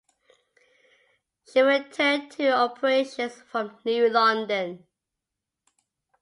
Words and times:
She 1.45 1.59
returned 1.61 2.31
to 2.31 2.47
operations 2.53 3.33
from 3.35 3.77
New 3.85 4.09
London. 4.09 4.87